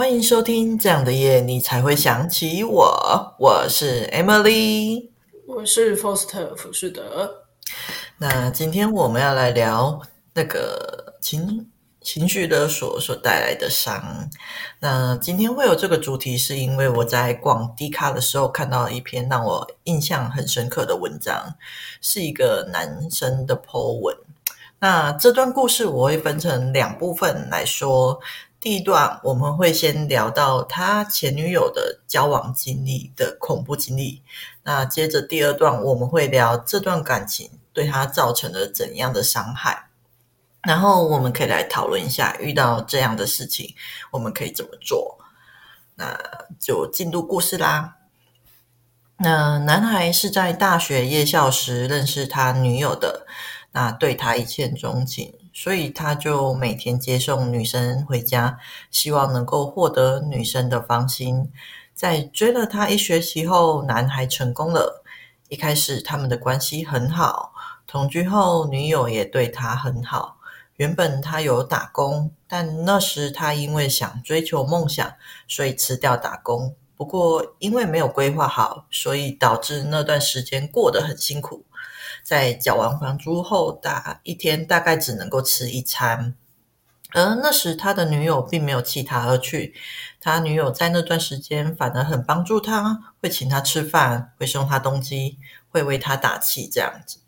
[0.00, 3.34] 欢迎收听这样的夜，你才会想起我。
[3.38, 5.10] 我是 Emily，
[5.46, 7.44] 我是 Foster 浮士德。
[8.16, 10.00] 那今天我们要来聊
[10.32, 14.26] 那个情情绪勒索所带来的伤。
[14.78, 21.56] 那今天会有这个主题，是因为我在逛 D 卡的时候看到一篇让我印象很深刻的文章，
[22.00, 24.16] 是一个男生的 po 文。
[24.78, 28.18] 那这段故事我会分成两部分来说。
[28.60, 34.22] 第一段我们会先聊到他前女友的交往经历的恐怖经历，
[34.64, 39.88] 那接着第二段我们会聊这段感情对他造成了怎样的伤害，
[40.62, 43.74] 然后我们可以来讨论一下遇到这样的事情
[44.10, 45.16] 我们可以怎么做。
[45.94, 46.18] 那
[46.58, 47.96] 就进入故事啦。
[49.22, 53.26] 那男孩是在大学夜校时认识他女友的，
[53.72, 55.34] 那对他一见钟情。
[55.52, 58.58] 所以他就每天接送女生回家，
[58.90, 61.50] 希望能够获得女生的芳心。
[61.92, 65.02] 在追了她一学期后，男孩成功了。
[65.48, 67.52] 一开始他们的关系很好，
[67.86, 70.36] 同居后女友也对他很好。
[70.76, 75.12] 原本他有打工，但那时他因为想追求梦想，
[75.48, 76.74] 所以辞掉打工。
[76.96, 81.64] 不过因为没有规划好，所以导致那段时间过得很辛苦。
[82.30, 86.32] 在缴完房租后，大一天大概只能够吃一餐。
[87.12, 89.74] 而那时他的女友并没有弃他而去，
[90.20, 95.38] 他女友在那段时间反而很帮助他，会请他吃饭，会送他东西，
[95.70, 97.18] 会为他打气这样子。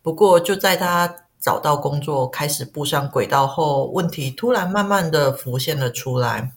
[0.00, 6.52] 不过就在他找到工作，开始步上轨道后，问题突然慢慢的浮现了出来。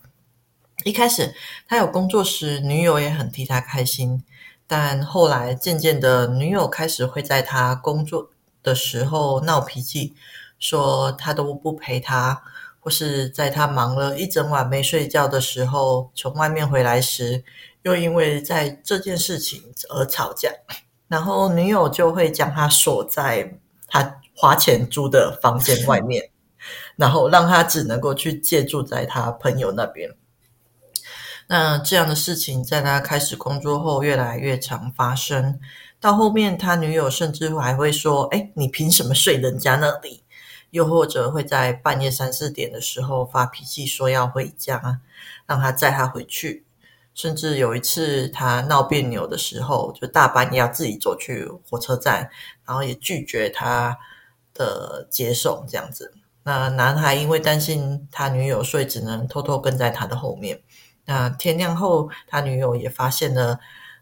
[0.84, 1.34] 一开始
[1.68, 4.23] 他有工作时，女友也很替他开心。
[4.67, 8.29] 但后来渐渐的，女友开始会在他工作
[8.61, 10.13] 的时候闹脾气，
[10.59, 12.44] 说他都不陪他，
[12.81, 17.45] 或是在他忙了一整晚没睡觉的时候，从外面回来时，
[17.83, 20.51] 又因为在这件事情而吵架，
[21.07, 23.57] 然后女友就会将他锁在
[23.88, 26.29] 他花钱租的房间外面，
[26.97, 30.13] 然后让他只能够去借住在他朋友那边。
[31.47, 35.59] 那这样的事情在他开始工作后越来越常发生，
[36.00, 40.24] 到后面他女友甚至还会说：“哎，你凭什么睡人家那里？”
[40.72, 45.00] 又或者会在半夜三四点的时候发脾气，说要回家，
[45.46, 46.66] 让他载他回去。
[47.16, 52.30] 甚至有一次他闹别扭的时候，就大半夜要自己走去火车站，
[52.66, 53.97] 然后也拒绝他
[54.53, 56.13] 的接送，这样子。
[56.44, 60.62] 那男孩因为担心他女友睡，只能偷偷跟在他的后面。
[61.07, 63.59] 那天亮后，他女友也发现了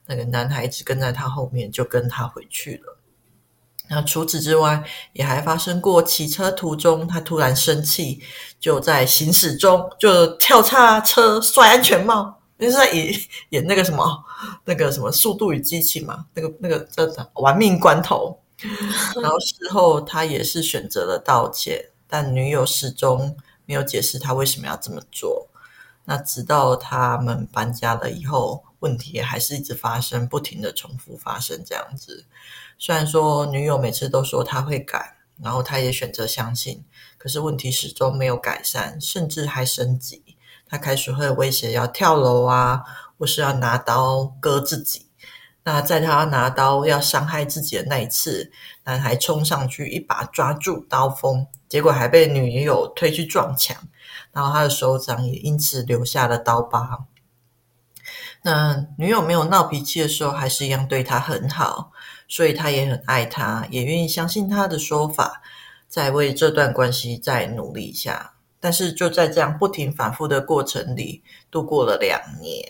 [0.07, 2.97] 那个男孩子跟在他后面，就跟他回去了。
[3.88, 4.83] 那除此之外，
[5.13, 8.19] 也还发生过骑车途中，他突然生气，
[8.59, 13.13] 就在行驶中就跳叉车摔安全帽，就是在演
[13.49, 14.23] 演那个什么
[14.63, 18.35] 那个什么《速度与激情》嘛，那个那个叫什么《玩命关头
[19.22, 23.37] 》。然后事后他也是选择了道歉，但女友始终
[23.67, 25.47] 没有解释他为什么要这么做。
[26.05, 32.25] 那直到他们搬家了以后，问题还是一直发生，不停的重复发生这样子。
[32.77, 36.83] 虽然说女友每次都说他会改，然后他也选择相信，
[37.17, 40.23] 可是问题始终没有改善，甚至还升级。
[40.67, 42.83] 他开始会威胁要跳楼啊，
[43.17, 45.07] 或是要拿刀割自己。
[45.63, 48.51] 那在他拿刀要伤害自己的那一次，
[48.83, 53.75] 男孩冲上去一把抓住刀锋，结果还被女友推去撞墙。
[54.31, 57.05] 然后他的手掌也因此留下了刀疤。
[58.41, 61.91] 那女友没有闹脾气的时候，还是一样对他很好，
[62.27, 65.41] 所以他也很爱他，也愿意相信他的说法，
[65.87, 68.33] 再为这段关系再努力一下。
[68.59, 72.67] 但是就在这样不停反复的过程里，度过了两年。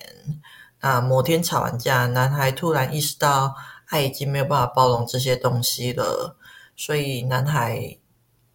[0.82, 3.56] 那某天吵完架，男孩突然意识到
[3.88, 6.38] 爱已经没有办法包容这些东西了，
[6.76, 7.98] 所以男孩，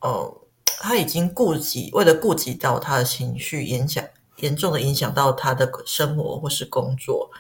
[0.00, 0.36] 哦。
[0.82, 4.02] 他已经顾及，为了顾及到他的情绪，影响
[4.36, 7.30] 严重的影响到他的生活或是工作，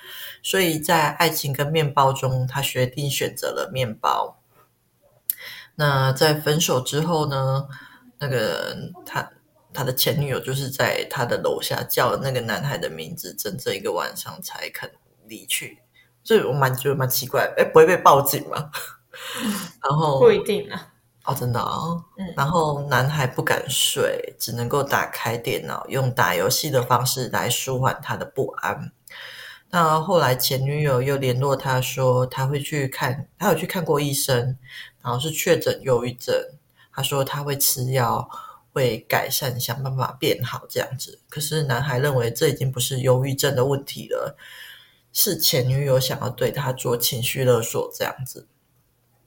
[0.42, 4.38] 所以在爱情跟面包中，他决定选择了面包。
[5.76, 7.66] 那在分手之后呢？
[8.18, 9.30] 那个他
[9.72, 14.90] 他的前女友就是在他的楼下叫了那个男孩的名字，整整一个晚上才肯
[15.26, 15.78] 离去。
[16.22, 18.70] 所以我蛮觉得蛮奇怪，哎，不会被报警吗？
[19.82, 20.92] 然后不一定啊。
[21.30, 22.02] 哦，真的哦。
[22.16, 28.92] 嗯，然后男孩不敢睡，只能够打开电脑，用打游戏的方式来舒缓他的不安。
[29.70, 34.56] 那后来前女友又联络他说，他会去看，他有去看过医生，
[35.00, 36.34] 然后是确诊忧郁症。
[36.92, 38.28] 他说他会吃药，
[38.72, 41.20] 会改善，想办法变好这样子。
[41.28, 44.36] 可是男孩认为这已经不是忧郁症的问题了，
[45.12, 48.48] 是前女友想要对他做情绪勒索这样子。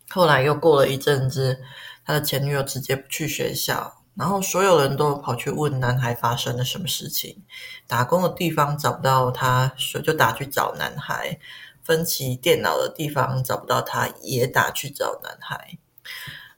[0.09, 1.59] 后来又过了一阵子，
[2.05, 7.43] 他的前女友直接不去学校，然后所有人都跑去问男孩发生了什么事情。
[7.87, 11.39] 打工的地方找不到他，所以就打去找男孩。
[11.83, 15.77] 分期电脑的地方找不到他，也打去找男孩。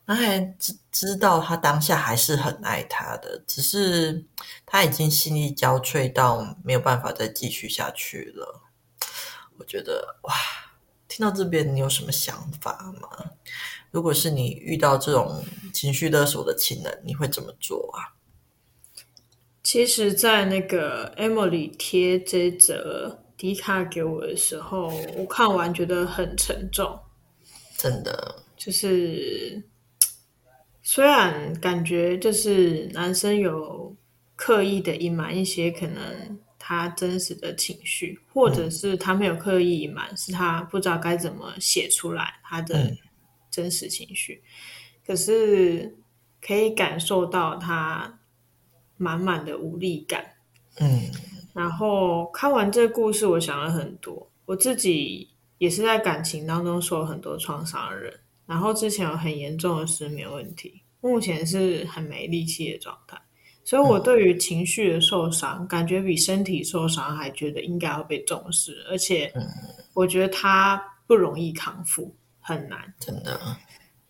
[0.06, 4.24] 男孩知知道他当下还是很爱他的，只是
[4.68, 8.62] 他已经心力交瘁到没有办法再继续下去了。
[9.58, 10.36] 我觉得哇，
[11.08, 13.32] 听到这边你有什么想法吗？
[13.96, 15.42] 如果是你遇到这种
[15.74, 18.12] 情绪勒索的情人，你会怎么做啊？
[19.64, 23.22] 其实，在那个 Emily 贴这则。
[23.38, 24.88] 迪卡给我的时候，
[25.18, 26.98] 我看完觉得很沉重，
[27.78, 29.62] 真的就是
[30.82, 33.94] 虽然感觉就是男生有
[34.38, 42.96] 刻意的隐瞒一些可能他真实的情绪，或者是他没有刻意隐瞒，嗯、是他不知道该怎么写出来他的
[43.56, 44.50] 真实情绪，嗯、
[45.08, 45.96] 可是
[46.42, 48.20] 可以感受到他
[48.98, 50.26] 满满的无力感，
[50.80, 51.02] 嗯。
[51.54, 54.30] 然后看完这个故事，我想了很多。
[54.46, 58.14] 我自己也是在感情当中受了很多创伤的人，
[58.46, 63.18] 然后之前有很严重的失眠问题，目前是很没力气的状态。
[63.64, 69.34] 所以，我对于情绪的受伤，嗯、感觉比身体受伤还觉得应该要被重视，而且
[69.94, 72.14] 我觉得它不容易康复，
[72.46, 72.94] 很难。
[73.00, 73.40] 真的，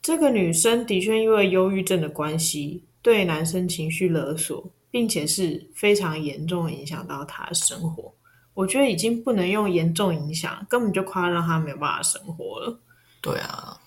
[0.02, 4.72] 这个女生的确因为忧郁症的关系，对男生情绪勒索。
[4.92, 8.16] 并且是非常严重影响到她的生活，
[8.54, 12.80] 我觉得已经不能用严重影响，根本就快要让他没有办法生活了。
[13.20, 13.78] 对啊，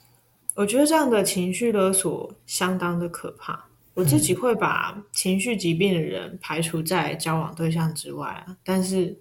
[0.55, 3.65] 我觉得这样的情绪勒索相当的可怕。
[3.95, 9.19] 我自己会把情绪疾病的人排除在交往对象之外啊，但是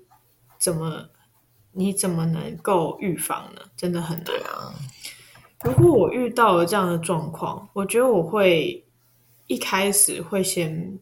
[0.59, 1.07] 怎么
[1.71, 3.61] 你怎么能够预防呢？
[3.77, 4.75] 真的很难啊。
[5.63, 8.83] 如果我遇到了这样的状况，我觉得我会
[9.47, 10.99] 一开始会先。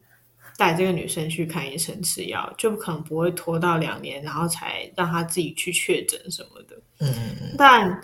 [0.58, 6.74] 带这个女生去看医生吃药，就可能不会拖到两年，然后才让她自己去确诊什么的。
[7.00, 7.54] 嗯嗯嗯。
[7.58, 8.02] 但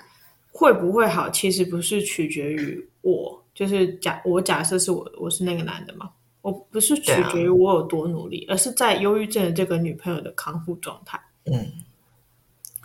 [0.50, 6.10] 会不会好，其实不是取决于我，就是假我假设是我我是那个男的嘛，
[6.42, 11.18] 我不是取决于我有多努力，啊、而是在忧郁症的这个女朋友的康复状态。
[11.46, 11.72] 嗯。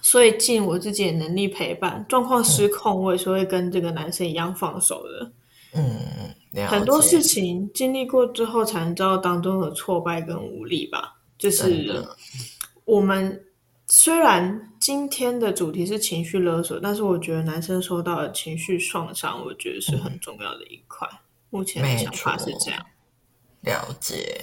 [0.07, 5.31] 所以尽我自己的能力陪伴，状况失控，我也是会跟这个男生一样放手的。
[5.73, 6.65] 嗯。
[6.65, 11.17] 很多事情经历过之后，才能知道当中的挫败跟无力吧。
[11.37, 12.01] 就是
[12.85, 13.45] 我们
[13.87, 21.05] 虽然今天的主题是情绪勒索，但是我觉得男生受到的情绪创伤，我觉得是很重要的一块。
[21.11, 21.19] 嗯、
[21.49, 22.81] 目前的想法是这样。
[23.59, 24.39] 了解。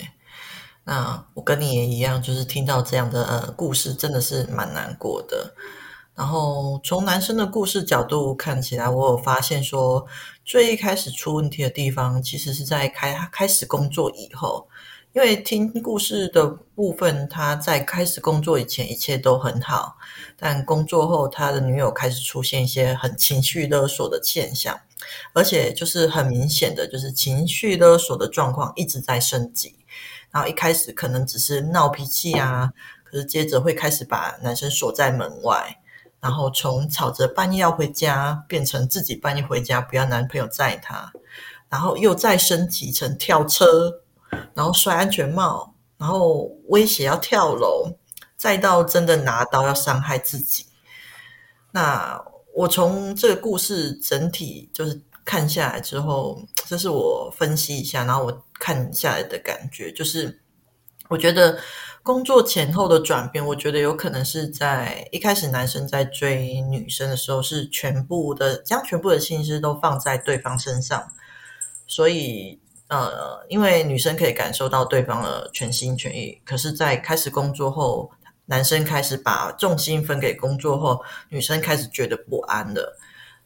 [0.85, 5.55] 那我跟你也一样，就是听到这样的呃故事，真的是蛮难过的。
[6.15, 10.07] 然后从男生的故事角度看起来，我有发现说，
[10.45, 14.69] 最一开始出问题的地方，其实是在开开始工作以后。
[15.13, 16.45] 因为听故事的
[16.75, 19.97] 部分，他在开始工作以前一切都很好，
[20.37, 24.77] 但工作后他的女友开始出现一些很情绪勒索的现象，
[25.32, 29.77] 而且就是很明显的就是情绪勒索的状况一直在升级。
[30.34, 32.72] 然后一开始可能只是闹脾气啊，
[33.05, 35.79] 可是接着会开始把男生锁在门外。
[36.20, 41.12] 然后从吵着半夜要回家，变成自己半夜回家不要男朋友载她，
[41.69, 44.00] 然后又再升级成跳车，
[44.55, 47.93] 然后摔安全帽，然后威胁要跳楼，
[48.38, 50.64] 再到真的拿刀要伤害自己。
[51.72, 52.19] 那
[52.55, 60.41] 我从这个故事整体就是看下来之后，这是我分析一下，然后我看下来的感觉就是，
[61.09, 61.59] 我觉得。
[62.05, 71.11] 工作前后的转变，我觉得有可能是在一开始男生在追女生的时候，是全部的将全部的心思都放在对方身上，
[71.87, 78.11] 所以呃，因为女生可以感受到对方的全心全意，可是，在开始工作后，
[78.44, 82.99] 男生开始把重心分给工作后，女生开始觉得不安了。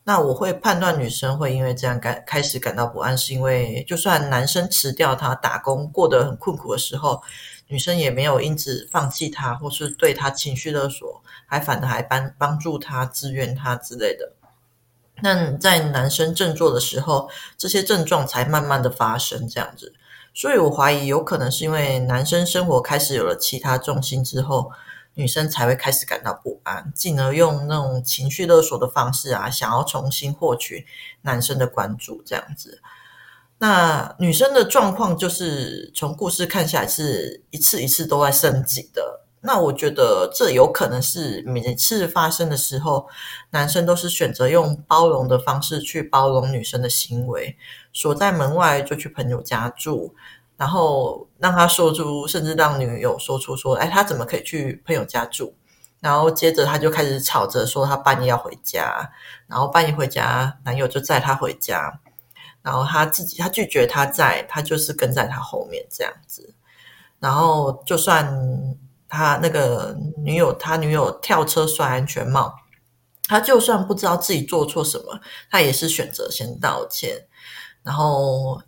[0.09, 7.23] 那我会判断女生会因为这样感开始感到不安，是因为就算男生辞掉他打工过得很困苦的时候。
[7.67, 14.33] 女生也没有因此放弃他，或是对他情绪勒索，还反而还帮帮助他、支援他之类的。
[15.21, 19.93] 那在男生振作的时候，这些症状才慢慢的发生，这样子。
[20.33, 24.73] 所以我怀疑，有可能是因为男生生活开始有了其他重心之后，
[25.19, 30.87] 女生才会开始感到不安，进而用那种情绪勒索的方式啊，想要重新获取
[31.23, 32.81] 男生的关注，这样子。
[33.59, 39.25] 那女生的状况就是从故事看下来是一次一次都在升级的。
[39.41, 43.09] 那我觉得这有可能是每次发生的时候，
[43.51, 47.57] 男生都是选择用包容的方式去包容女生的行为，
[47.93, 50.15] 锁在门外就去朋友家住，
[50.59, 55.55] 然后让他说出，甚至让女友说出说，哎，他怎么可以去朋友家住？
[56.01, 59.11] 然后接着他就开始吵着说他半夜要回家，
[59.47, 62.01] 然后半夜回家，男友就载他回家。
[62.61, 66.55] 然后他自己，他拒绝他在，他就是跟在他后面这样子。
[67.21, 68.77] 然后就算
[69.09, 72.53] 他那个女友，他女友跳车摔安全帽，
[73.29, 77.27] 他就算不知道自己做错什么，他也是选择先道歉。
[77.83, 78.61] 然后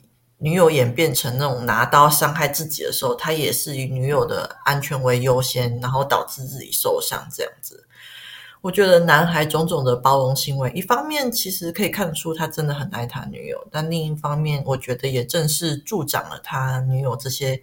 [0.42, 7.86] 女友演变成那种拿刀伤害自己的时候，他也是以女友的安全为优先，然后导致自己受伤这样子。
[8.62, 17.60] 我觉得男孩种种的包容行为，一方面其实可以看出他真的很爱他女友，但另一方面，我觉得也正是助长了他女友这些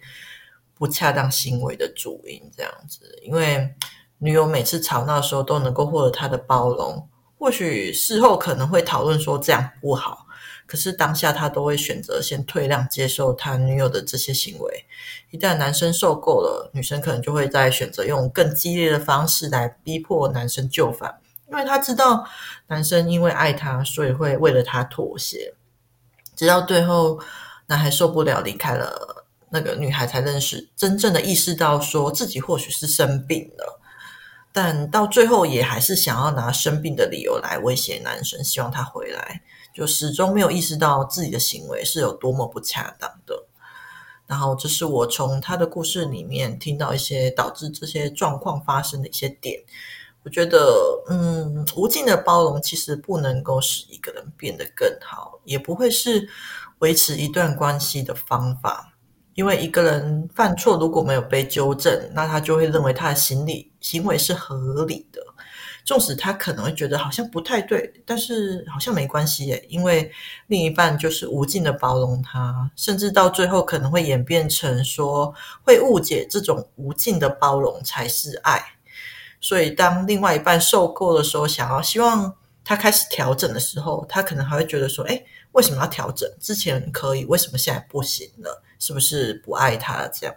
[0.74, 2.40] 不恰当行为的主因。
[2.56, 3.74] 这样子，因为
[4.18, 10.27] 女友每次吵闹的时候都能够获得他的包容，或许事后可能会讨论说这样不好。
[10.68, 14.84] 可是当下他都会选择先退让，接受他女友的这些行为。
[15.30, 21.18] 一旦男生受够了，女生可能就会再选择用更激烈的方式来逼迫男生就范，
[21.50, 22.28] 因为他知道
[22.66, 25.54] 男生因为爱他，所以会为了他妥协。
[26.36, 27.18] 直到最后，
[27.68, 33.80] 男孩受不了离开了，那个女孩才认识，真正的意识到说自己或许是生病了，
[34.52, 39.40] 但到最后也还是想要拿生病的理由来威胁男生，希望他回来。
[39.78, 43.46] 就始终没有意识到自己的行为是有多么不恰当的，
[44.26, 49.62] 然后这是我从他的故事里面听到一些导致这些状况发生的一些点。
[50.24, 50.58] 我觉得，
[51.08, 56.28] 嗯，无尽的包容其实不能够使一个人变得更好，也不会是
[56.80, 58.92] 维持一段关系的方法。
[59.34, 65.22] 因为一个人犯错如果没有被纠正，那他就会认为他的行理行为是合理的。
[65.88, 70.12] 纵使他可能会觉得好像不太对，但是好像没关系耶，因为
[70.48, 78.62] 另一半就是无尽的包容他，甚至到最后可能会演变成说会误解这种无尽的包容才是爱。
[79.40, 86.30] 所以当另外一半受够的时候，想要希望他开始调整的时候，他可能还会觉得说：诶，为什么要调整？
[86.38, 88.62] 之前可以，为什么现在不行了？
[88.78, 90.34] 是不是不爱他这样？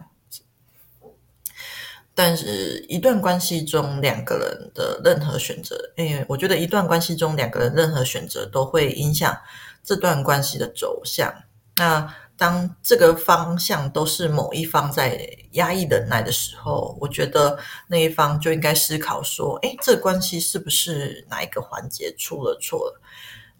[2.13, 9.35] 但是，一段关系中两个人的任何选择，诶，我觉得一段关系中两个人任何选择都会影响
[9.81, 11.33] 这段关系的走向。
[11.77, 22.93] 那当这个方向都是某一方在压抑忍耐的时候，我觉得那一方就应该思考说，诶，这关系是不是哪一个环节出了错？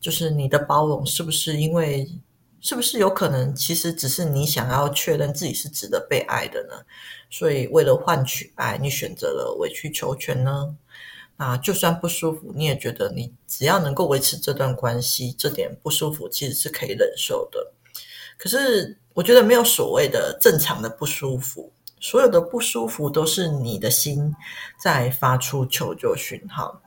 [0.02, 2.06] 就是你的包容是不是因为？
[2.62, 6.76] 是不是有可能，其实只是你想要确认自己是值得被爱的呢？
[7.30, 10.76] 所以为了换取爱，你选择了委曲求全呢？
[11.38, 17.74] 那就算不舒服，你也觉得你只要能够维持这段关系，这点不舒服其实是可以忍受的。
[18.38, 24.32] 可是我觉得没有所谓的正常的不舒服，所有的不舒服都是你的心
[24.80, 26.80] 在发出求救讯号。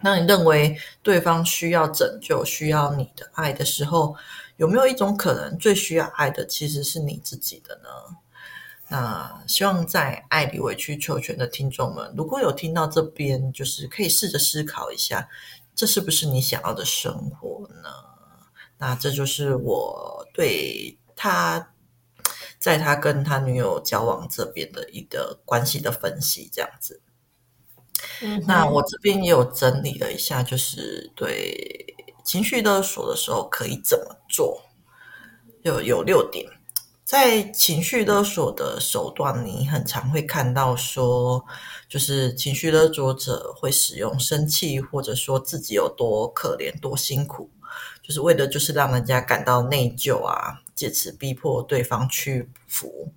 [0.00, 4.14] 那你认为对方需要拯救、需要你的爱的时候，
[4.58, 7.88] 有没有一种可能，最需要爱的其实是你自己的呢？
[8.88, 15.28] 那希望在爱里委曲求全的听众们，如果有听到这边，就是可以试着思考一下，
[15.76, 17.88] 这是不是你想要的生活呢？
[18.78, 21.72] 那这就是我对他，
[22.58, 27.00] 在他跟他女友交往这边的一个关系的分析，这样子。
[28.22, 31.94] 嗯，那我这边也有整理了一下，就是对。
[32.24, 34.62] 情绪勒索的时候可以怎么做？
[35.62, 36.46] 有有六点，
[37.04, 41.44] 在情绪勒索的手段，你很常会看到说，
[41.88, 47.50] 就是情绪勒索者会使用生气，或者说自己有多可怜、多辛苦，
[48.00, 53.12] 就是为的就是让人家感到内疚啊，借此逼迫对方屈服。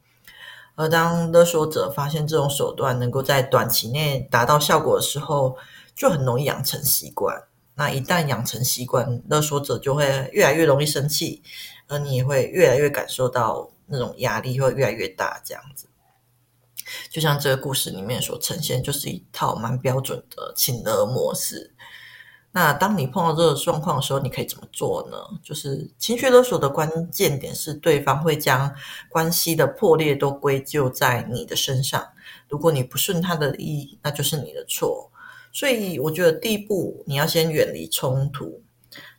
[0.73, 5.55] 而当勒索者发现这种手段能够在短期内达到效果的时候，
[5.95, 7.43] 就很容易养成习惯。
[7.75, 11.41] 那一旦养成习惯，勒索者就会越来越容易生气，
[11.87, 15.87] 而你也会越来越感受到那种压力会越来越大，这样子。
[17.09, 21.73] 就像这个故事里面所呈现，就是一套蛮标准的情勒模式。
[22.53, 25.17] 那当你碰到这个状况的时候，你可以怎么做呢？
[25.41, 28.75] 就是情绪勒索的关键点是，对方会将
[29.07, 32.05] 关系的破裂都归咎在你的身上。
[32.49, 35.10] 如果你不顺他的意，那就是你的错。
[35.51, 38.61] 所以我觉得第一步，你要先远离冲突。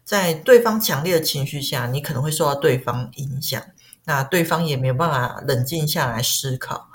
[0.04, 3.62] 在对方强烈的情绪下，你可能会受到对方影响，
[4.04, 6.88] 那对方也没有办法冷静下来思考。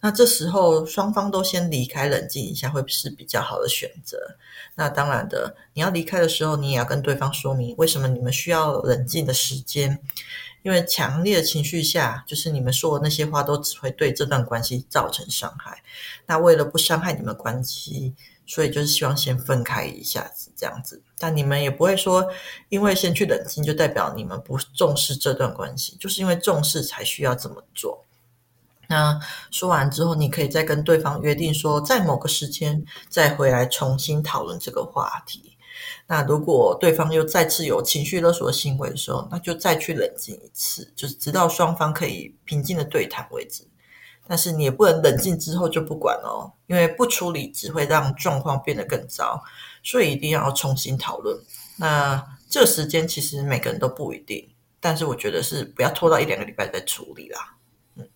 [0.00, 4.18] 那这时候双方都先离开，冷静一下，会是比较好的选择。
[4.74, 10.00] 那当然的，你要离开的时候，你也要跟对方说明为什么你们需要冷静的时间。
[10.62, 15.82] 因为强烈的情绪下，就是你们说的那些话都只会对这段关系造成伤害。
[16.24, 18.14] 那为了不伤害你们关系，
[18.52, 21.02] 所以就是希望先分开一下子这样子。
[21.18, 22.30] 但你们也不会说，
[22.68, 28.04] 因为先去冷静就代表你们不重视这段关系，就是因为重视才需要这么做。
[28.88, 29.18] 那
[29.50, 35.56] 说完之后，你可以再跟对方约定说，在某个时间再回来重新讨论这个话题。
[36.06, 43.64] 那如果对方又再次有情绪勒索行为的时候，那就再去冷静一次，就是直到双方可以平静的对谈为止。
[44.26, 49.42] 但是你也不能冷静之后就不管哦，因为不处理只会让状况变得更糟，
[49.82, 51.38] 所以一定要重新讨论。
[51.76, 54.48] 那这个时间其实每个人都不一定，
[54.80, 57.56] 但是我觉得是不要拖到一两个礼拜再处理啦。
[57.96, 58.08] 嗯，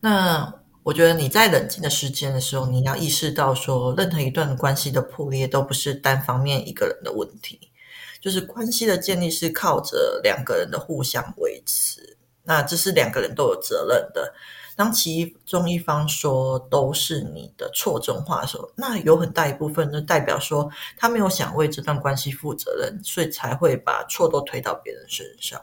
[0.00, 0.54] 那。
[0.84, 7.70] 我觉得你在冷静的时间的时候，你要意识到说，任何一段关系的破裂都不是单方面一个人的问题，
[8.18, 12.16] 就是关系的建立是靠着两个人的互相维持。
[12.48, 14.32] 那这是两个人都有责任的。
[14.74, 25.60] 当其中一方说都是你的错这种话的时候，那有很大一部分就代表说他没有想为这段关系负责任，所以才会把错都推到别人身上。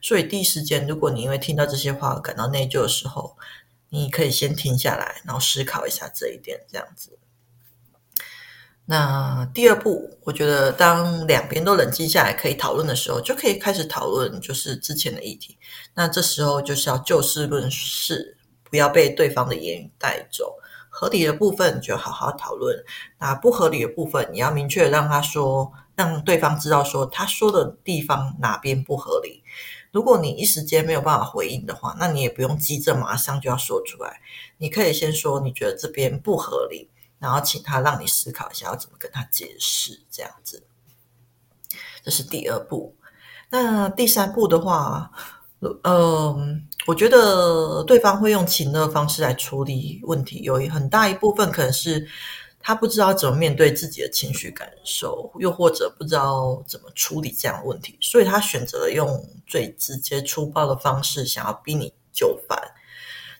[0.00, 3.36] 所以第一时间，如果你因为听到这些话感到内疚的时候，
[3.88, 7.18] 你可以先停下来，然后思考一下这一点，这样子。
[8.84, 15.56] 那第二步，我觉得当两边都冷静下来，可以讨论的时候，就可以开始讨论就是之前的议题。
[15.94, 18.36] 那这时候就是要就事论事，
[18.70, 20.58] 不要被对方的言语带走。
[20.94, 22.84] 合理的部分就好好讨论，
[23.18, 29.42] 那不合理的部分，你要明确让他说，让对方知道说他说的地方哪边不合理。
[29.90, 34.20] 如果你一时间没有办法回应的话，那你也不用急着马上就要说出来。
[34.58, 40.62] 你可以先说你觉得这边不合理，然后请他让你思考一下要怎么跟他解释，这样子。
[42.02, 42.94] 这是第二步。
[43.48, 45.10] 那第三步的话，
[45.84, 52.06] 嗯、我觉得对方会用情勒方式来处理问题，有一很大一部分可能是。
[52.64, 62.56] 他不知道怎么面对自己的情绪感受，又或者不知道怎么处理这样的问题，所以他选择了用最直接粗暴的方式，想要逼你就范。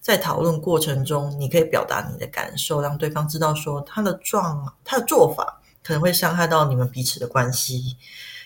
[0.01, 7.97] 在讨论过程中，你可以表达你的感受，让对方知道说他的状，他的做法可能会伤害到你们彼此的关系，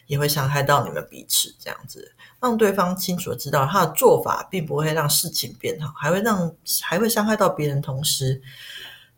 [0.07, 1.55] 也会伤害到你们彼此。
[1.59, 8.43] 这样子，让对方清楚的知道他的做法并不会让事情变好，还会让还会伤害到别人，同时。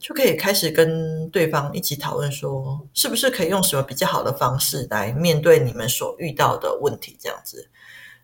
[0.00, 7.68] 就可以开始跟对方一起讨论，说是不是可以用什么比较好的方式来面对你们所遇到的问题，这样子。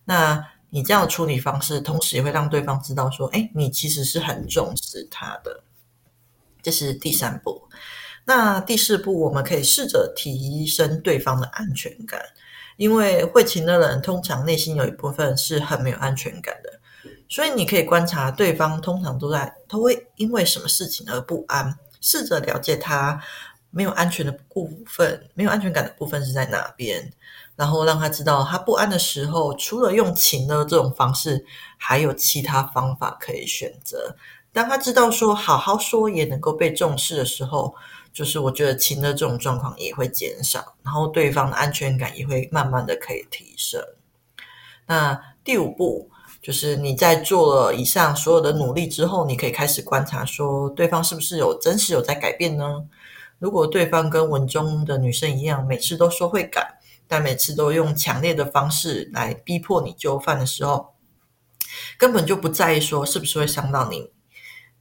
[0.04, 5.64] 那你这样的处理方式，同时也会让对方知道说，哎，你其实是很重视他的。
[6.62, 7.68] 这是第三步。
[8.24, 12.22] 那第四步，我们可以试着提升对方的安全感，
[12.76, 16.70] 因为会情的人通常内心有一部分是很没有安全感的。
[17.28, 23.20] 所以你可以观察对方通常都在，他会因为什么事情而不安，试着了解他
[23.70, 27.12] 没有安全的部分，没有安全感的部分是在哪边，
[27.56, 31.44] 然后让他知道他不安的时候，除了用情的这种方式，
[31.76, 34.14] 还有其他方法可以选择。
[34.52, 37.74] 当他知道说好好说也能够被重视的时候，
[38.14, 43.84] 就是我觉得情的这种状况也会减少，然后对方的安全感也会慢慢的可以提升。
[44.86, 46.08] 那第五步。
[46.44, 52.84] 就是你在做了以上所有的努力之后，你可以开始观察，说对方是不是有真实有在改变呢？
[53.38, 60.92] 如果对方跟文中的女生一样，每次都说会改，但每次都用强烈的方式来逼迫你就范的时候，
[61.96, 64.10] 根本就不在意说是不是会伤到你。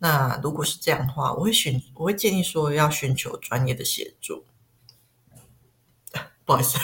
[0.04, 4.44] 那如果是这样的话，我会寻我会建议说要寻求专业的协助。
[6.44, 6.78] 不好意思。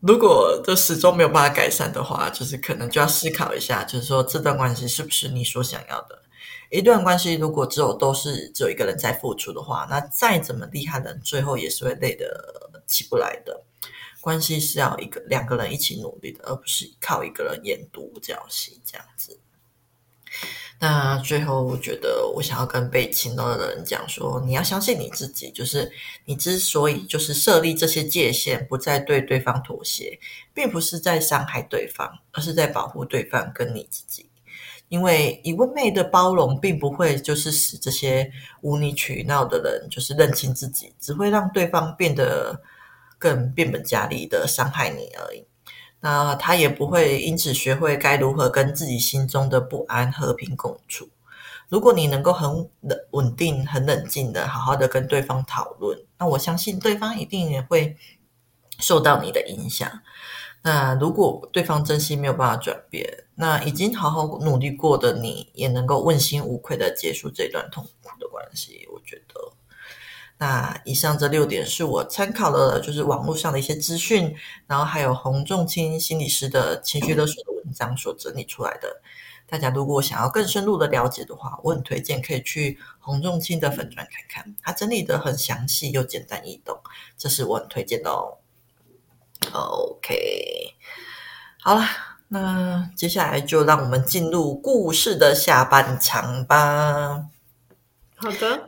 [0.00, 6.20] 如果这始终没有办法改善的话，就是可能就要思考一下，就是说这段关系是不是你所想要的？
[6.70, 13.62] 一段关系如果只有都是只有一个人在付出的话，那再怎么厉害的人，最后也是会累得起不来的。
[14.20, 19.38] 关系是要一个两个人一起努力的，而不是靠一个人演独角戏这样子。
[20.80, 25.90] 那最后，我觉得我想要跟被情勒的人讲说，你要相信你自己，就是
[26.24, 30.16] 你之所以就是设立这些界限，不再对对方妥协，
[30.54, 34.30] 并不是在伤害对方，而是在保护对方跟你自己。
[34.88, 42.62] 因为一味的包容，并不会就是使这些无理取闹的人就是认清自己，只会让对方变得
[43.18, 45.44] 更变本加厉的伤害你而已。
[46.00, 51.08] 那他也不会因此学会该如何跟自己心中的不安和平共处。
[51.68, 52.48] 如果你能够很
[52.80, 57.96] 冷稳定、很冷静的好好的跟对方讨论，那我相信对方一定也会
[58.78, 60.00] 受到你的影响。
[60.62, 68.88] 那如果对方真心没有办法转变，那已经好好努力过的你也能够问心无愧的结束这段痛苦的关系。
[68.92, 69.34] 我觉得，
[70.38, 74.34] 那以上这六点是我参考了就是网络上的一些资讯，
[74.66, 79.00] 然后还有洪仲清心理师的情绪勒索的文章所整理出来的。
[79.48, 86.78] 大家如果想要更深入的了解的话，我很推荐可以去洪仲清的粉专看看，他整理的很详细又简单易懂，
[87.16, 88.36] 这是我很推荐的哦。
[89.52, 90.74] OK，
[91.62, 91.82] 好了，
[92.28, 97.24] 那接下来就让我们进入故事的下半场吧。
[98.16, 98.67] 好的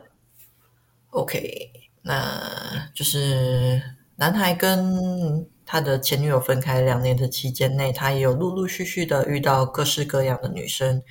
[1.11, 1.71] ，OK，
[2.01, 3.81] 那就是
[4.15, 11.01] 男孩跟他的前女友分开两年的期间内，他也有陆陆续续的遇到各式各样的女生，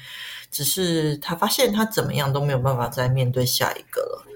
[0.50, 4.26] 只是他发现他怎么样都没有办法再面对下一个了。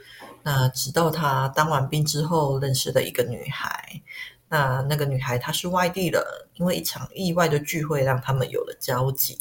[0.42, 4.00] 那直到他当完兵之后，认识了一个女孩。
[4.46, 9.36] 那那个女孩她是外地的，因为一场意外的聚会让他们有了交集。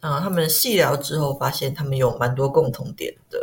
[0.00, 3.38] 那他们细聊之后，发现他们有蛮多共同点的。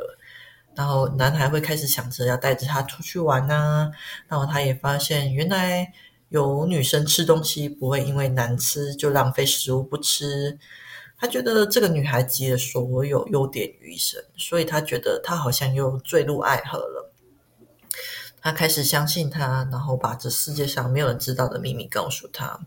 [0.80, 3.92] 然后男孩会开始想着要带着她出去玩啊。
[4.30, 5.92] 然后他也发现原来。
[6.30, 10.60] 有女生吃东西不会因为难吃就浪费食物不吃，
[11.18, 17.12] 他觉得这个女孩集了所有优点于一身，所以他觉得他好像又坠入爱河了。
[18.40, 22.60] 他开始相信她，然后把这世界上没有人知道的秘密告诉她。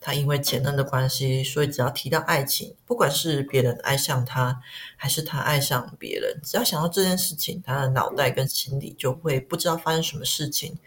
[0.00, 4.60] 他因为前任的关系，所以只要提到爱情，不管是别人爱上他，
[4.96, 10.78] 还是他爱上别人，只要想到这件事情，他的脑袋跟心里就会不知道发生什么事情。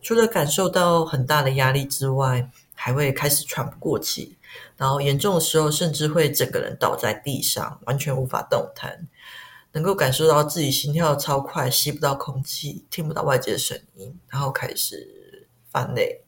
[0.00, 4.36] 除了感受到很大的压力之外，还会开始喘不过气，
[4.76, 9.06] 然后严重的时候甚至会整个人倒在地上，完全无法动弹，
[9.72, 16.23] 能够感受到自己心跳超快，吸不到空气，听不到外界的声音，然后开始泛泪。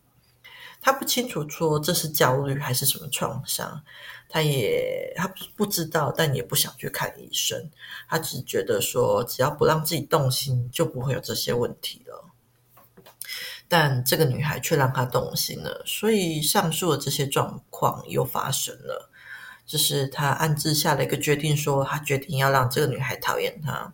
[0.86, 3.82] 他不清楚说这是焦虑还是什么创伤，
[4.28, 7.68] 他也他不知道，但也不想去看医生，
[8.08, 12.30] 他只觉得说只要不让自己动心，就不会有这些问题了。
[13.66, 19.10] 但这个女孩却让他动心了，所以上述的这些状况又发生了。
[19.66, 23.92] 就是他暗自下了一个决定，说他决定要让这个女孩讨厌他。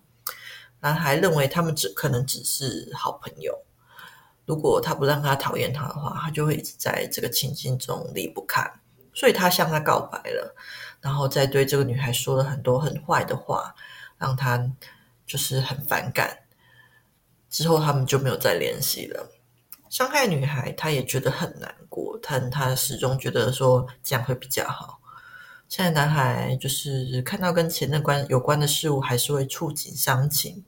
[0.81, 3.65] 男孩认为他们只可能只是好朋友，
[4.45, 8.69] 如果他不让他讨厌他的话，他就会一直在这个情境中离不开。
[9.15, 10.55] 所以他向他告白了，
[11.01, 13.75] 然后再对这个女孩说了很多很坏的话，
[14.17, 14.71] 让他
[15.27, 16.39] 就是很反感。
[17.51, 19.31] 之后他们就没有再联系了。
[19.91, 24.99] 伤害女孩，他也觉得很难过，但他始终觉得说这样会比较好。
[25.69, 30.65] 现在男孩就是看到跟前任关有关的事物，还是会触景伤情，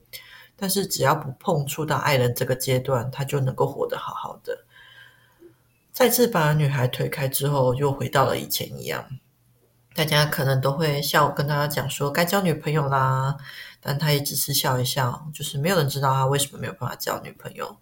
[0.56, 4.64] 但是只要不碰触到爱人这个阶段，他就能够活得好好的。
[5.92, 9.06] 再次把女孩推开之后，又回到了以前一样。
[9.94, 13.36] 大家可能都会笑，跟他讲说该交女朋友啦，
[13.80, 17.76] 但他也只是笑一笑，就是没有人知道他为什么没有办法交女朋友。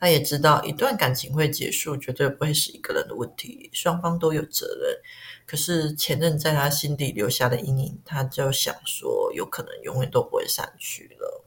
[0.00, 4.96] 他也知道一段感情会结束，绝对不会是一个人的问题，双方都有责任。
[5.44, 11.44] 可是前任在他心底留下的阴影，他就想说，有可能永远都不会散去了。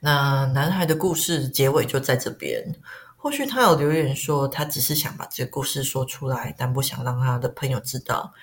[0.00, 2.74] 那男孩的故事结尾就在这边。
[3.16, 8.34] 或许他有留言说，他只是想把这个故事说出来，但不想让他的朋友知道。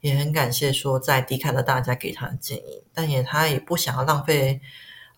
[0.00, 4.62] 也很感谢说在 D 卡的大家给他的建议，但也他也不想要浪费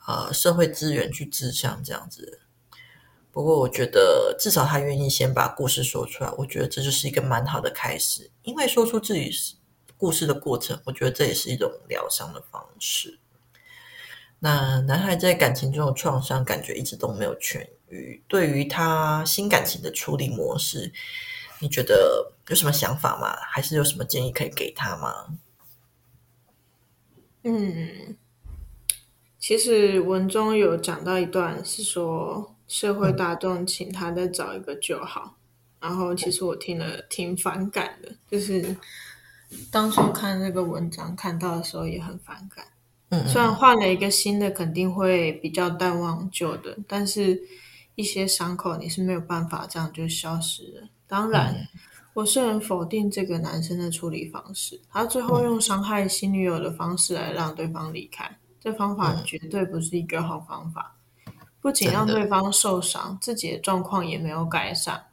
[0.09, 2.41] 呃社会资源去治伤这样子。
[3.31, 8.29] 不过，我觉得至少他愿意先把故事说出来，我觉得这就是一个蛮好的开始。
[8.43, 9.31] 因为说出自己
[9.97, 13.21] 故事的过程，我觉得这也是一种疗伤的方式。
[14.43, 18.21] 那男孩在感情中的创伤，感觉一直都没有痊愈。
[18.27, 20.93] 对于他新感情的处理模式，
[21.61, 23.37] 你觉得有什么想法吗？
[23.41, 25.39] 还是有什么建议可以给他吗？
[27.45, 28.17] 嗯，
[29.39, 32.51] 其实文中有讲到一段是说。
[32.69, 35.37] 社会大众请他再找一个就好，
[35.79, 38.75] 然后其实我听了挺反感的，就是
[39.71, 42.65] 当初看这个文章看到的时候也很反感。
[43.13, 47.43] 嗯，虽然换了一个新的，肯定会比较淡忘旧的，但是
[47.95, 50.89] 一些伤口你是没有办法这样就消失的。
[51.07, 51.69] 当然，嗯、
[52.15, 60.97] 我是很否定这个男生的处理方式，他最后用伤害新女友的方式来让对方离开，这方法绝对不是一个好方法。
[61.61, 65.05] 不仅让对方受伤，自己的状况也没有改善。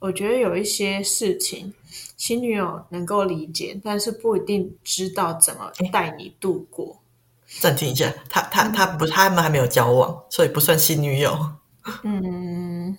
[0.00, 1.72] 我觉得有一些事情，
[2.16, 6.99] 新女友能够理解，但是不一定知道怎么带你度过。
[7.58, 11.36] 暂停一下，他他他不，他们还没有交往，所以不算新女友。
[12.04, 12.96] 嗯，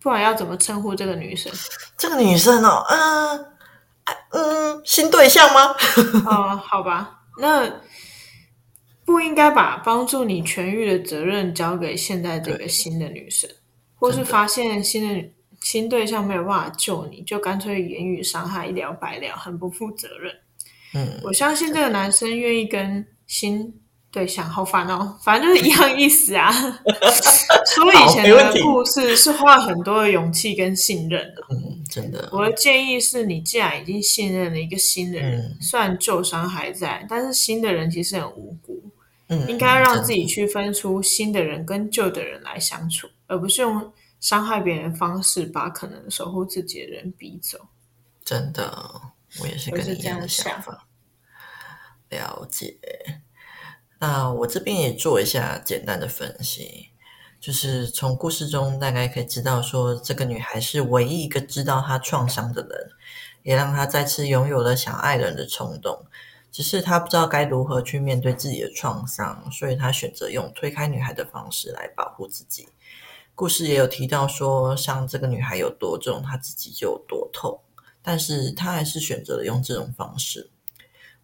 [0.00, 1.52] 不然要怎么称呼这个女生？
[1.98, 3.46] 这个女生哦，嗯
[4.30, 5.74] 嗯，新对象吗？
[6.26, 7.70] 哦，好吧，那
[9.04, 13.50] 不应该把帮助你痊愈的责任交给现在这个新的女生，
[13.96, 15.28] 或是发现新的。
[15.62, 20.32] 新对象没有办法救你，就干脆言语伤害一了百了，很不负责任。
[20.94, 23.72] 嗯，我相信这个男生愿意跟新
[24.10, 26.50] 对象，好烦哦， 反正就是一样意思啊。
[27.74, 31.42] 说以前的故事是花了很多的勇气跟信任的。
[31.50, 32.28] 嗯，真的。
[32.32, 38.82] 我的建议是你既然已经信任了一个新的人，嗯、虽然旧伤还在，但是新的人其实很无辜。
[39.28, 43.92] 嗯，应该让自己区分出新的人跟旧的人来相处，而不是用。
[44.18, 47.58] 伤害别人的方式，把可能守护自己的人逼走。
[48.24, 48.72] 真的，
[49.42, 50.86] 我也是跟你一样的想法。
[52.10, 52.78] 了解。
[53.98, 56.90] 那我这边也做一下简单的分析，
[57.40, 62.90] 就是从故事中大概可以知道，说这个女孩是唯一一个知道她创伤的人，
[63.42, 66.04] 也让她再次拥有了想爱人的冲动。
[66.52, 72.68] 只是她不知道该如何去面对自己的创伤，所以她选择用推开女孩的方式来保护自己。
[73.34, 77.60] 故事也有提到说，像这个女孩有多重，她自己就有多痛，
[78.02, 80.50] 但是她还是选择了用这种方式。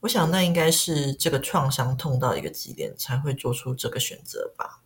[0.02, 4.80] 我想，那应该是这个创伤痛到一个极点，才会做出这个选择吧。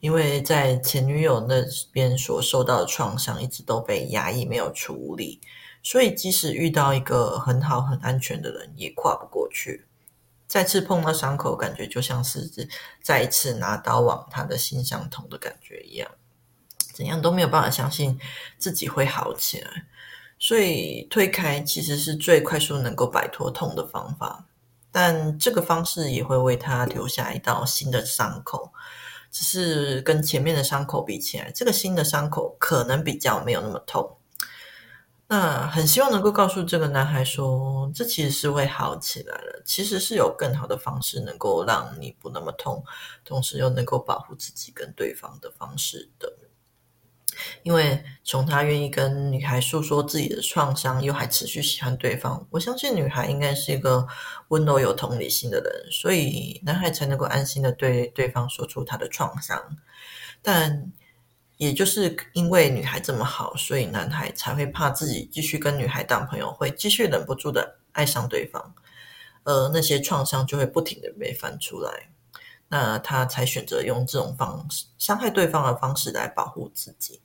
[0.00, 5.38] 因为在前女友那边所受到的创伤一直都被压抑，没有处理，
[5.82, 9.84] 所以即使遇到一个很好、很安全的人，也跨不过去。
[10.46, 12.50] 再次碰到伤口，感觉就像是
[13.02, 16.10] 再一次拿刀往他的心上捅的感觉一样，
[16.94, 18.18] 怎样都没有办法相信
[18.56, 19.84] 自己会好起来。
[20.38, 24.44] 所以推开其实是最快速能够摆脱痛的方法，
[24.92, 28.70] 但这个方式也会为他留下一道新的伤口，
[29.30, 34.16] 只是跟前面的伤口比起来，这个新的伤口可能比较没有那么痛。
[35.28, 39.60] 那很希望能够告诉这个男孩说，这其实是会好起来了。
[39.64, 42.84] 其实是有更好的方式能够让你不那么痛，
[43.24, 46.32] 同时又能够保护自己跟对方的方式的。
[47.62, 54.06] 因为从他愿意跟女孩诉说自己的创伤，又还持续喜欢对方，我相信女孩应该是一个
[54.48, 59.60] 温柔有同理心的人，所以男孩才能够安心的对对方说出他的创伤。
[60.42, 60.92] 但
[61.56, 68.74] 也就是因为女孩这么好，所以男孩才会怕自己继续跟女孩当朋友，会继续忍不住的爱上对方，
[69.44, 72.10] 而那些创伤就会不停的被翻出来，
[72.68, 77.22] 那他才选择用这种方式伤害对方的方式来保护自己。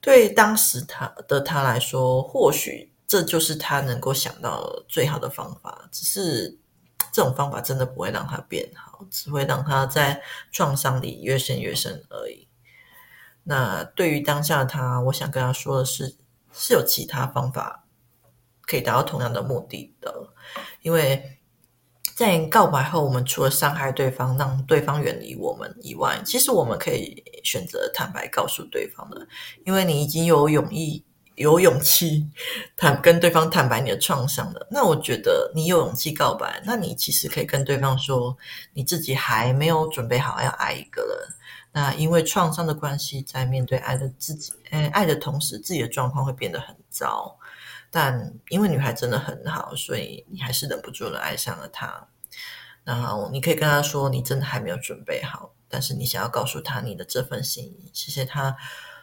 [0.00, 6.58] 对当时他的他来说，或许这就是他能够想到最好的方法，只是
[7.12, 12.46] 这种方法真的不会让他变好，只会让他在创伤里越陷越深而已。
[13.44, 16.16] 那对于当下的他，我想跟他说的是，
[16.52, 17.84] 是有其他方法
[18.62, 20.28] 可以达到同样的目的的。
[20.82, 21.37] 因为
[22.18, 29.24] 在告白后，我们除了伤害对方，让对方远离我们以外，其实我们可以选择坦白告诉对方的。
[29.64, 31.04] 因为你已经有勇气、
[31.36, 32.28] 有勇气
[32.76, 34.66] 坦跟对方坦白你的创伤了。
[34.68, 38.36] 那我觉得你有勇气告白，那你其实可以跟对方说，
[38.72, 41.16] 你自己还没有准备好要爱一个人。
[41.70, 47.38] 那因为创伤的关系，在面对爱的自己，诶，爱的同时，自己的状况会变得很糟。
[47.90, 52.08] 但因为女孩真的很好，所以你还是忍不住的爱上了她。
[52.84, 58.56] 然后你可以跟她说，你真的还没有准备好，但是你想要告诉她你的这份心意，谢谢她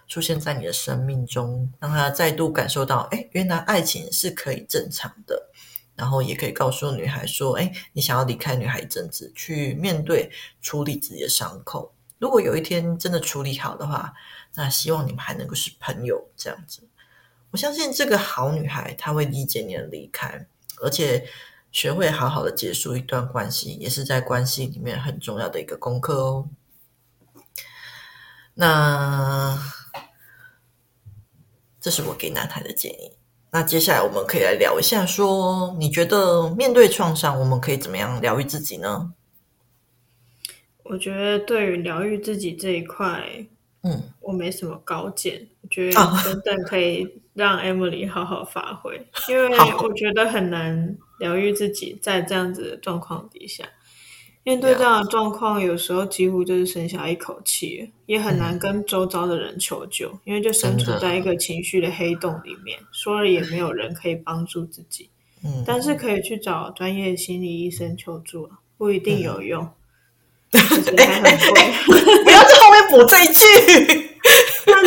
[0.07, 5.49] 出现在你的生命中，让她再度感受到，哎，原来爱情是可以正常的。
[5.95, 10.29] 然后也可以告诉女孩说，哎，你想要离开女孩一阵子，去面对
[10.61, 11.95] 处理自己的伤口。
[12.19, 14.13] 如果有一天真的处理好的话，
[14.55, 16.85] 那希望你们还能够是朋友这样子。
[17.55, 20.45] 我相信这个好女孩她会理解你的离开，
[20.81, 21.25] 而且
[21.71, 26.49] 学会好好的结束一段关系，也是在关系里面很重要的一个功课哦。
[28.55, 29.57] 那
[31.79, 33.13] 这是我给男孩的建议。
[33.51, 39.13] 那接下来我们可以来聊一下说，说你觉得面对创伤，我们可以怎么样疗愈自己呢？
[40.83, 43.47] 我觉得对于疗愈自己这一块，
[43.83, 45.47] 嗯，我没什么高见。
[45.61, 45.93] 我觉得
[46.25, 53.63] 等等可以让 Emily 好好发挥，因为我觉得很难疗愈自己在这样子的状况底下。
[54.43, 65.09] 面对这样的状况，有时候几乎就是剩下一口气，也很难跟周遭的人求救，嗯、因为就身处在一个情绪的黑洞里面，说了也没有人可以帮助自己。
[65.43, 69.67] 嗯，但是可以去找专业心理医生求助，不一定有用。
[70.55, 74.11] 不要在后面补这一句。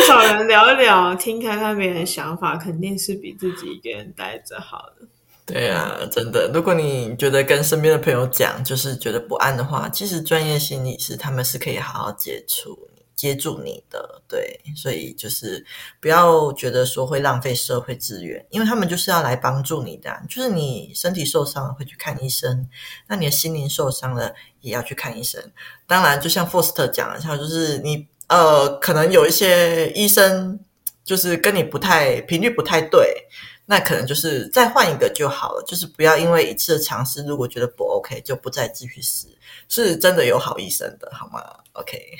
[0.09, 5.05] 找人聊一聊，听看看别人的想法，肯定是比自己一个人待着好的。
[5.45, 6.49] 对啊，真的。
[6.51, 14.21] 如果你觉得跟身边的朋友讲，就是觉得不安的话，其实专业心理师他们是可以好好接触、接住你的。
[14.27, 15.63] 对，所以就是
[15.99, 20.21] 不要觉得说会浪费社会资源，因为他们就是要来帮助你的。
[20.27, 22.67] 就是你身体受伤了会去看医生，
[23.07, 25.39] 那你的心灵受伤了也要去看医生。
[25.87, 30.59] 当然，就像 Foster 讲的，像就是你呃，可能有一些医生
[31.03, 33.25] 就是跟你不太频率不太对。
[33.71, 39.27] 那可能就是再换一个就好了，就是不要因为一次的尝试，如果觉得不 OK，就不再继续试。
[39.67, 41.39] 是真的有好医生的，好吗
[41.73, 42.17] ？OK，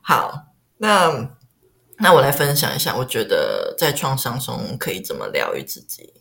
[0.00, 0.32] 好，
[0.78, 1.30] 那
[1.98, 6.14] 那我来分享一下，我觉得在创伤中可以怎么疗愈自己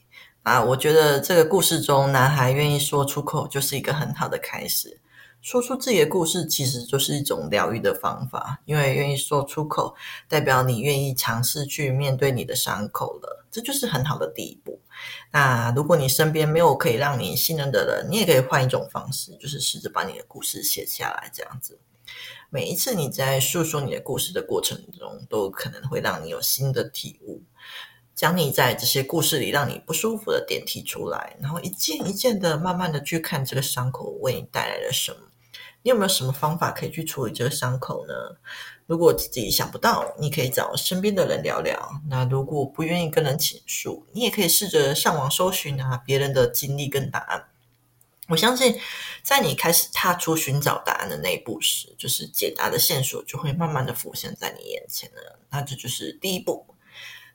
[0.43, 0.61] 啊？
[0.61, 4.99] 我觉得这个故事中，男孩愿意说出口，就是一个很好的开始。
[5.47, 9.95] 说出自己的故事，其实就是一种疗愈的方法，因为愿意说出口，
[10.27, 14.77] 代表你愿意尝试去面对你的伤口了，这就是很好的第一步。
[15.31, 21.79] 那如果你身边没有可以让你信任的人，你也可以换一种方式，就是试着把你的故事写下来，这样子。
[22.49, 27.41] 每一次你在诉说你的故事的过程中，都可能会让你有新的体悟。
[28.13, 35.19] 将你在这些故事里让你不舒服的点提出来，然后一件一件的慢慢的去看这个伤口为你带来了什么。
[35.87, 38.13] 你有没有什么方法可以去处理这个伤口呢？
[38.87, 42.01] 如果自己想不到，你可以找身边的人聊聊。
[42.09, 47.45] 那如果不愿意跟人倾诉，你也可以试着上网搜寻啊别人的经历跟答案。
[48.27, 48.77] 我相信，
[49.23, 55.39] 在你开始踏出寻找答案的那一步时，就是解答的线索就会慢慢的浮现在你眼前了。
[55.49, 56.65] 那这就是第一步。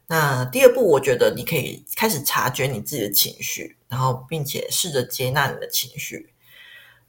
[0.08, 6.31] 那第二步，我觉得你可以开始察觉你自己的情绪，然后并且试着接纳你的情绪。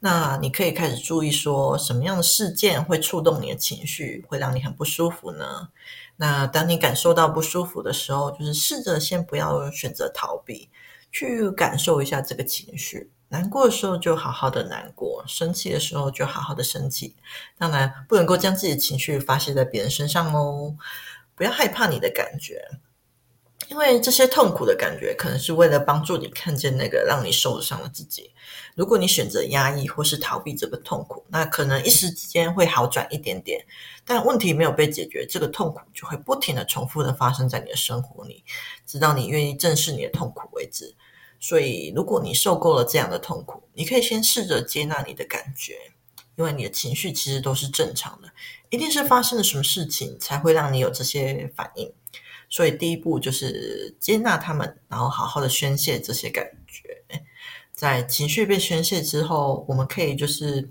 [0.04, 5.70] 那你可以开始注意说，什么样的事件会触动你的情绪，会让你很不舒服呢？
[6.16, 10.68] 那当你感受到不舒服的时候，就是试着先不要选择逃避，
[11.10, 13.10] 去感受一下这个情绪。
[13.30, 17.16] 难过的时候就好好的难过，生气的时候就好好的生气。
[17.56, 20.76] 当然，不能够将自己的情绪发泄在别人身上哦。
[21.34, 22.62] 不要害怕你的感觉。
[23.70, 28.30] 因为这些痛苦的感觉，可能是为了帮助你看见那个让你受伤的自己。
[28.74, 33.64] 如果你选择压抑或是逃避这个痛苦，那可能一时之间会好转一点点，
[34.04, 38.42] 但问题没有被解决，这个痛苦就会不停的重复的发生在你的生活里，
[38.84, 40.94] 直到你愿意正视你的痛苦为止。
[41.38, 45.74] 所以，如果你受够了这样的痛苦，你可以先试着接纳你的感觉，
[46.36, 48.28] 因为你的情绪其实都是正常的，
[48.70, 51.92] 一定是发生了什么事情才会让你有这些反应。
[52.48, 57.04] 所以第一步就是接纳他们，然后好好的宣泄这些感觉。
[57.74, 60.70] 在情绪被宣泄之后，我们可以就是，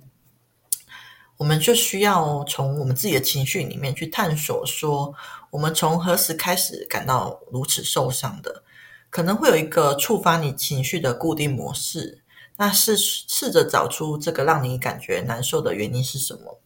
[1.38, 5.14] 我们就需要从我们自己的情绪里面去探索，说
[5.52, 8.64] 我们从何时开始感到如此受伤的？
[9.10, 12.24] 可能会有一个触发你情绪的固定模式。
[12.56, 16.60] 那试试着找出这个让你感觉难受的原因是什么？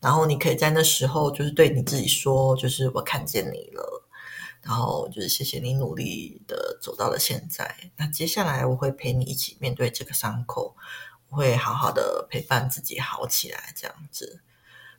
[0.00, 4.03] 然后你可以在那时候就是对你自己说，就是我看见你了。
[4.64, 7.90] 然后就是谢谢你努力的走到了现在。
[7.96, 10.74] 那接下来我会陪你一起面对这个伤口，
[11.28, 14.40] 我会好好的陪伴自己好起来，这样子。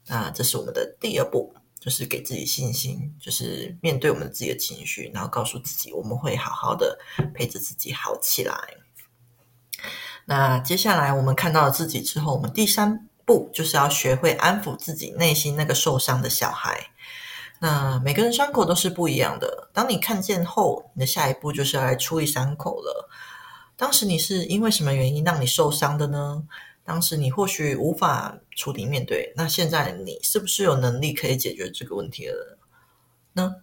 [0.07, 6.99] 那这是我们的第二步，就是给自己信心，就是面对我们自己的情绪，然后告诉自己我们会好好的
[7.33, 8.55] 陪着自己好起来。
[10.25, 16.91] 那接下来我们看到了自己之后，我们第三步就是要学会安抚自己内心那个受伤的小孩。
[17.59, 19.69] 那每个人伤口都是不一样的。
[19.73, 23.09] 当你看见后，你的下一步就是要来处理伤口了。
[23.77, 26.43] 当时你是因为什么原因让你受伤的呢？
[26.83, 32.57] 当时你或许无法处理面对，那现在你是不是有能力可以解决这个问题了
[33.33, 33.55] 呢？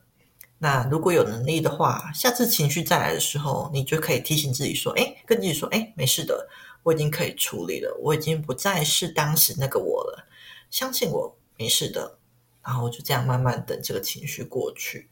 [0.59, 6.49] 那如果有能力的话，下次情绪再来的时候，你就可以提醒自己说：“诶，跟自己说，诶，没事的，
[6.83, 10.25] 我已经可以处理了，我已经不再是当时那个我了，
[10.71, 12.19] 相信我，没事的。”
[12.65, 15.11] 然后就这样慢慢等这个情绪过去。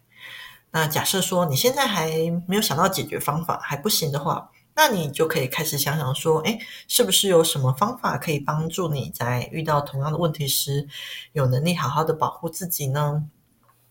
[0.71, 2.11] 那假设说你现在还
[2.47, 10.87] 没有想到解决方法，还不行的话，那你就可以开始想想说，哎，是不是有什么方法可以帮助你在遇到同样的问题时，
[11.33, 13.25] 有能力好好的保护自己呢？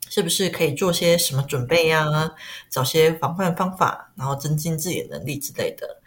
[0.09, 2.31] 是不是可以做些什么准备呀？
[2.69, 6.01] 找些防范方法，然后增进自己的能力之类的。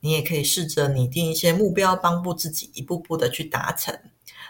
[0.00, 3.98] 你也可以试着拟定一些目标，帮助自己一步步的去达成。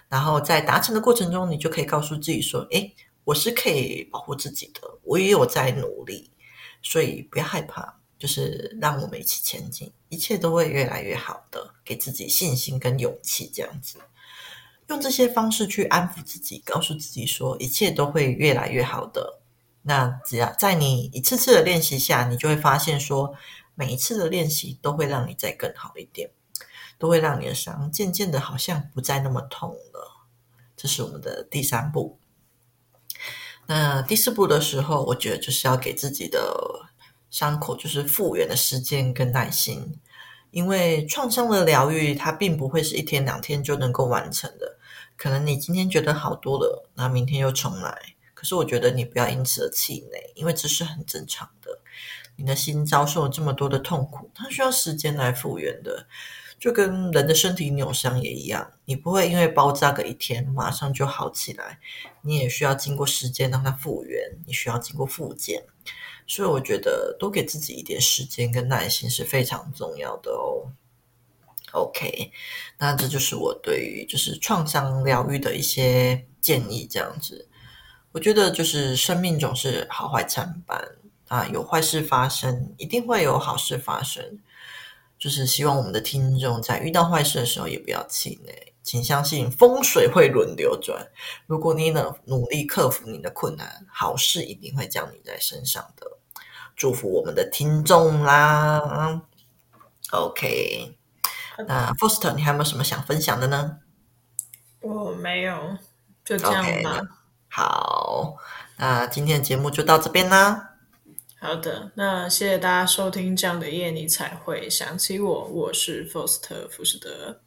[0.08, 2.94] 然后在达成的过程中，你就可以告诉自己说：“诶，
[3.24, 6.30] 我是可以保护自己的，我也有在努力，
[6.82, 14.00] 所以不要害怕。”就是让我们一起前进，一切都会越来越好的，给自己信心跟勇气，这样子，
[14.88, 19.38] 用这些方式去安抚自己，告诉自己说一切都会越来越好的。
[19.82, 23.32] 那只要在你一次次的练习下，你就会发现说，
[23.76, 26.28] 每一次的练习都会让你再更好一点，
[26.98, 30.26] 都会让你的伤渐渐的好像不再那么痛了。
[30.76, 32.18] 这是我们的第三步。
[33.66, 36.84] 那第四步的时候，我觉得就是要给自己的。
[37.30, 40.00] 伤口就是复原的时间跟耐心，
[40.50, 44.78] 因为创伤的疗愈它并不会是一天两天就能够完成的。
[45.14, 47.94] 可能你今天觉得好多了，那明天又重来。
[48.32, 51.78] 可是我觉得你不要因此而气馁，因为这是很正常的。
[52.36, 56.06] 你的心遭受了这么多的痛苦，它需要时间来复原的，
[56.58, 61.78] 就跟人的身体扭伤也一样，你不会因为包扎个一天马上就好起来，
[62.22, 65.64] 你也需要经过时间让它复原，你需要经过复健。
[66.26, 70.70] 所以我觉得多给自己一点时间跟耐心是非常重要的哦。
[71.72, 72.32] OK，
[72.78, 77.48] 那这就是我对于就是创伤疗愈的一些建议，这样子。
[78.12, 80.82] 我觉得就是生命总是好坏参半
[81.28, 84.40] 啊，有坏事发生，一定会有好事发生。
[85.18, 88.72] 就是希望我们的听众在遇到坏事的时候也不要气馁。
[88.82, 91.06] 请相信风水会轮流转。
[91.46, 96.06] 如果你能努力克服你的困难，好事一定会降临在身上的。
[96.74, 99.20] 祝福我们的听众啦。
[100.12, 100.96] OK，
[101.66, 103.76] 那 Foster，你还有没有什么想分享的呢？
[104.80, 105.76] 我没有，
[106.24, 107.00] 就这样吧。
[107.02, 107.08] Okay,
[107.50, 108.36] 好，
[108.78, 110.67] 那今天的节目就到这边啦。
[111.40, 113.34] 好的，那谢谢大家收听。
[113.34, 117.40] 这样的夜你才会想起我，我是 Foster 福士德。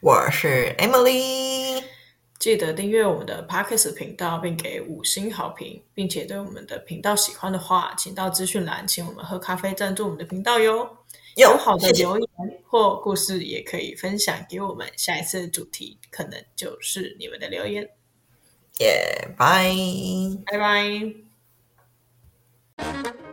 [0.00, 1.82] 我是 Emily，
[2.38, 10.88] 记得订阅我们的 Podcast 频道，并给五星好评，并且对我们的频道喜欢的话，请到资讯栏请我们喝咖啡赞助我们的频道哟。
[11.34, 12.28] 有好的留言
[12.64, 17.82] 或故事也可以分享给我们，下一次的主题可能就是你们的留言。
[18.78, 19.74] 耶，拜
[20.46, 21.25] 拜拜。
[22.78, 23.25] Thank you.